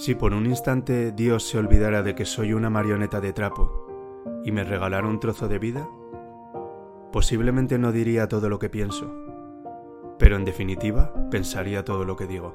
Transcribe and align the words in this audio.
Si 0.00 0.14
por 0.14 0.32
un 0.32 0.46
instante 0.46 1.12
Dios 1.12 1.46
se 1.46 1.58
olvidara 1.58 2.02
de 2.02 2.14
que 2.14 2.24
soy 2.24 2.54
una 2.54 2.70
marioneta 2.70 3.20
de 3.20 3.34
trapo 3.34 3.86
y 4.42 4.50
me 4.50 4.64
regalara 4.64 5.06
un 5.06 5.20
trozo 5.20 5.46
de 5.46 5.58
vida, 5.58 5.90
posiblemente 7.12 7.76
no 7.76 7.92
diría 7.92 8.26
todo 8.26 8.48
lo 8.48 8.58
que 8.58 8.70
pienso, 8.70 9.12
pero 10.18 10.36
en 10.36 10.46
definitiva 10.46 11.12
pensaría 11.30 11.84
todo 11.84 12.06
lo 12.06 12.16
que 12.16 12.26
digo. 12.26 12.54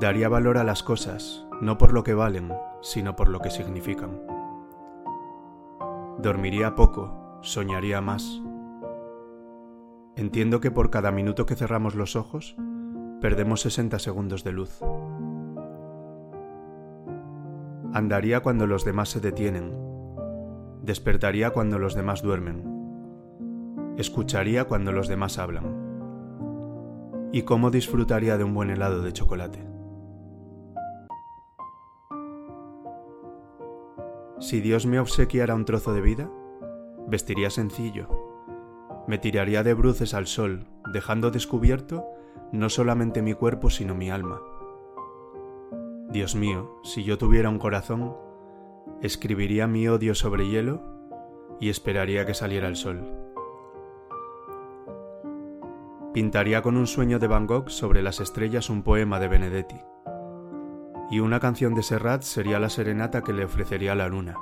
Daría 0.00 0.30
valor 0.30 0.56
a 0.56 0.64
las 0.64 0.82
cosas, 0.82 1.46
no 1.60 1.76
por 1.76 1.92
lo 1.92 2.02
que 2.02 2.14
valen, 2.14 2.50
sino 2.80 3.16
por 3.16 3.28
lo 3.28 3.40
que 3.40 3.50
significan. 3.50 4.22
Dormiría 6.20 6.74
poco, 6.74 7.38
soñaría 7.42 8.00
más. 8.00 8.40
Entiendo 10.16 10.58
que 10.60 10.70
por 10.70 10.88
cada 10.88 11.10
minuto 11.10 11.44
que 11.44 11.54
cerramos 11.54 11.94
los 11.94 12.16
ojos, 12.16 12.56
perdemos 13.20 13.60
60 13.60 13.98
segundos 13.98 14.44
de 14.44 14.52
luz. 14.52 14.80
Andaría 17.92 18.40
cuando 18.40 18.66
los 18.66 18.84
demás 18.84 19.10
se 19.10 19.20
detienen. 19.20 19.72
Despertaría 20.82 21.50
cuando 21.50 21.78
los 21.78 21.94
demás 21.94 22.22
duermen. 22.22 23.94
Escucharía 23.98 24.64
cuando 24.64 24.92
los 24.92 25.08
demás 25.08 25.38
hablan. 25.38 25.90
¿Y 27.32 27.42
cómo 27.42 27.70
disfrutaría 27.70 28.38
de 28.38 28.44
un 28.44 28.54
buen 28.54 28.70
helado 28.70 29.02
de 29.02 29.12
chocolate? 29.12 29.62
Si 34.38 34.60
Dios 34.60 34.86
me 34.86 34.98
obsequiara 34.98 35.54
un 35.54 35.66
trozo 35.66 35.92
de 35.92 36.00
vida, 36.00 36.30
vestiría 37.06 37.50
sencillo. 37.50 38.08
Me 39.06 39.18
tiraría 39.18 39.62
de 39.62 39.74
bruces 39.74 40.14
al 40.14 40.26
sol, 40.26 40.66
dejando 40.94 41.30
descubierto 41.30 42.06
no 42.52 42.68
solamente 42.68 43.22
mi 43.22 43.34
cuerpo, 43.34 43.70
sino 43.70 43.94
mi 43.94 44.10
alma. 44.10 44.40
Dios 46.08 46.34
mío, 46.34 46.80
si 46.82 47.04
yo 47.04 47.18
tuviera 47.18 47.48
un 47.48 47.58
corazón, 47.58 48.16
escribiría 49.00 49.66
mi 49.66 49.86
odio 49.88 50.14
sobre 50.14 50.48
hielo 50.48 50.82
y 51.60 51.68
esperaría 51.68 52.26
que 52.26 52.34
saliera 52.34 52.66
el 52.66 52.76
sol. 52.76 53.00
Pintaría 56.12 56.62
con 56.62 56.76
un 56.76 56.88
sueño 56.88 57.20
de 57.20 57.28
Van 57.28 57.46
Gogh 57.46 57.70
sobre 57.70 58.02
las 58.02 58.18
estrellas 58.18 58.68
un 58.68 58.82
poema 58.82 59.20
de 59.20 59.28
Benedetti. 59.28 59.80
Y 61.08 61.20
una 61.20 61.38
canción 61.38 61.74
de 61.74 61.84
Serrat 61.84 62.22
sería 62.22 62.58
la 62.58 62.68
serenata 62.68 63.22
que 63.22 63.32
le 63.32 63.44
ofrecería 63.44 63.94
la 63.94 64.08
luna. 64.08 64.36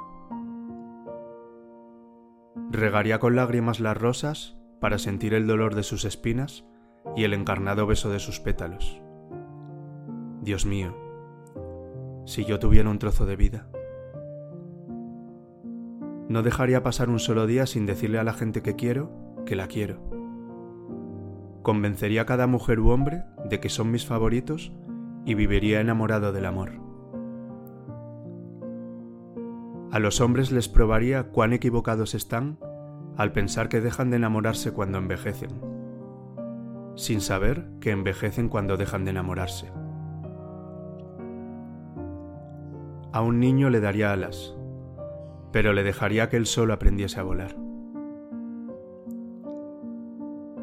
Regaría 2.71 3.19
con 3.19 3.37
lágrimas 3.37 3.81
las 3.81 3.97
rosas 3.97 4.57
para 4.81 4.99
sentir 4.99 5.35
el 5.35 5.47
dolor 5.47 5.75
de 5.75 5.83
sus 5.83 6.07
espinas 6.07 6.65
y 7.17 7.25
el 7.25 7.35
encarnado 7.35 7.87
beso 7.87 8.11
de 8.11 8.19
sus 8.19 8.41
pétalos. 8.41 9.01
Dios 10.43 10.67
mío, 10.67 10.95
si 12.25 12.45
yo 12.45 12.59
tuviera 12.59 12.91
un 12.91 12.99
trozo 12.99 13.27
de 13.27 13.37
vida. 13.37 13.69
No 16.29 16.43
dejaría 16.43 16.83
pasar 16.83 17.09
un 17.09 17.19
solo 17.19 17.47
día 17.47 17.67
sin 17.67 17.87
decirle 17.87 18.19
a 18.19 18.25
la 18.25 18.35
gente 18.35 18.63
que 18.63 18.77
quiero 18.77 19.11
que 19.47 19.57
la 19.57 19.67
quiero. 19.67 20.01
Convencería 21.63 22.23
a 22.23 22.27
cada 22.27 22.47
mujer 22.47 22.81
u 22.81 22.91
hombre 22.91 23.25
de 23.49 23.61
que 23.61 23.69
son 23.69 23.91
mis 23.91 24.07
favoritos 24.07 24.73
y 25.25 25.35
viviría 25.35 25.81
enamorado 25.81 26.33
del 26.33 26.47
amor. 26.47 26.73
A 29.91 29.99
los 29.99 30.21
hombres 30.21 30.53
les 30.53 30.69
probaría 30.69 31.31
cuán 31.31 31.55
equivocados 31.55 32.15
están 32.15 32.59
al 33.17 33.33
pensar 33.33 33.69
que 33.69 33.81
dejan 33.81 34.11
de 34.11 34.17
enamorarse 34.17 34.73
cuando 34.73 34.99
envejecen, 34.99 35.51
sin 36.99 37.21
saber 37.21 37.65
que 37.81 37.93
envejecen 37.93 38.49
cuando 38.49 38.77
dejan 38.77 39.05
de 39.05 39.13
enamorarse. 39.13 39.71
A 43.13 43.23
un 43.23 43.39
niño 43.39 43.71
le 43.71 43.79
daría 43.79 44.13
alas, 44.13 44.57
pero 45.53 45.73
le 45.73 45.85
dejaría 45.85 46.29
que 46.29 46.37
él 46.37 46.47
solo 46.47 46.75
aprendiese 46.75 47.21
a 47.21 47.23
volar. 47.23 47.55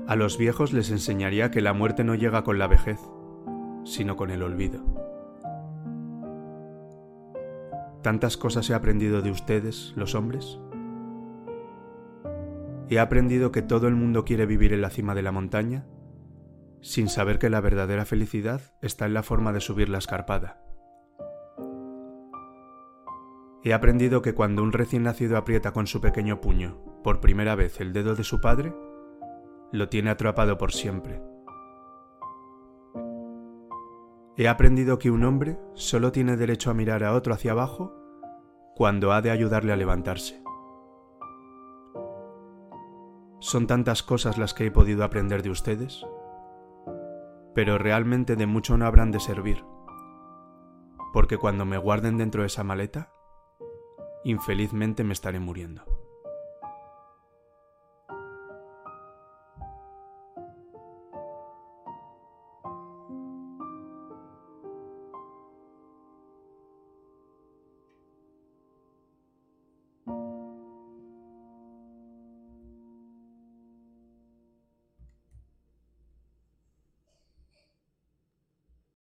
A 0.08 0.18
los 0.18 0.38
viejos 0.38 0.74
les 0.74 0.92
enseñaría 0.92 1.52
que 1.52 1.62
la 1.62 1.72
muerte 1.72 2.04
no 2.04 2.16
llega 2.16 2.44
con 2.44 2.60
la 2.60 2.68
vejez, 2.68 3.00
sino 3.86 4.18
con 4.18 4.30
el 4.30 4.44
olvido. 4.44 4.82
Tantas 8.02 8.36
cosas 8.36 8.70
he 8.70 8.74
aprendido 8.74 9.22
de 9.22 9.32
ustedes, 9.32 9.94
los 9.96 10.16
hombres. 10.16 10.60
He 12.90 13.00
aprendido 13.00 13.54
que 13.54 13.62
todo 13.62 13.88
el 13.88 13.96
mundo 13.96 14.26
quiere 14.26 14.46
vivir 14.46 14.74
en 14.74 14.82
la 14.82 14.90
cima 14.90 15.16
de 15.16 15.24
la 15.24 15.32
montaña, 15.32 15.86
sin 16.86 17.10
saber 17.10 17.40
que 17.40 17.50
la 17.50 17.62
verdadera 17.62 18.06
felicidad 18.06 18.62
está 18.80 19.08
en 19.08 19.16
la 19.16 19.24
forma 19.24 19.52
de 19.52 19.60
subir 19.60 19.90
la 19.90 19.98
escarpada. 19.98 20.62
He 23.64 23.74
aprendido 23.74 24.22
que 24.22 24.36
cuando 24.36 24.62
un 24.62 24.72
recién 24.72 25.02
nacido 25.02 25.36
aprieta 25.36 25.74
con 25.74 25.88
su 25.88 26.00
pequeño 26.00 26.42
puño 26.42 26.78
por 27.04 27.22
primera 27.22 27.56
vez 27.56 27.82
el 27.82 27.92
dedo 27.92 28.14
de 28.14 28.24
su 28.24 28.40
padre, 28.40 28.72
lo 29.72 29.90
tiene 29.90 30.12
atrapado 30.12 30.60
por 30.60 30.74
siempre. 30.74 31.24
He 34.38 34.48
aprendido 34.48 35.00
que 35.00 35.10
un 35.10 35.24
hombre 35.24 35.58
solo 35.74 36.12
tiene 36.12 36.38
derecho 36.38 36.70
a 36.70 36.76
mirar 36.76 37.04
a 37.04 37.14
otro 37.14 37.34
hacia 37.34 37.54
abajo 37.54 37.96
cuando 38.76 39.12
ha 39.12 39.24
de 39.24 39.32
ayudarle 39.32 39.74
a 39.74 39.76
levantarse. 39.76 40.44
Son 43.40 43.66
tantas 43.66 44.04
cosas 44.04 44.38
las 44.38 44.54
que 44.54 44.68
he 44.68 44.72
podido 44.72 45.04
aprender 45.04 45.42
de 45.42 45.50
ustedes, 45.50 46.06
pero 47.56 47.78
realmente 47.78 48.36
de 48.36 48.46
mucho 48.46 48.78
no 48.78 48.86
habrán 48.86 49.12
de 49.12 49.20
servir, 49.20 49.64
porque 51.14 51.38
cuando 51.38 51.66
me 51.66 51.78
guarden 51.78 52.18
dentro 52.18 52.42
de 52.42 52.48
esa 52.48 52.66
maleta, 52.66 53.14
infelizmente 54.26 55.06
me 55.06 55.14
estaré 55.14 55.40
muriendo. 55.40 55.95